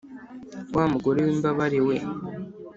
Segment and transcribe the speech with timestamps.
[0.75, 1.95] wa mugore w imbabare we?